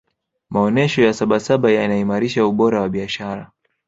maonesha 0.49 1.01
ya 1.01 1.13
sabasaba 1.13 1.71
yanaimarisha 1.71 2.45
ubora 2.45 2.81
wa 2.81 2.89
biashara 2.89 3.51